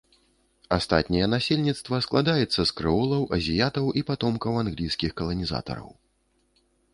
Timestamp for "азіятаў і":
3.37-4.03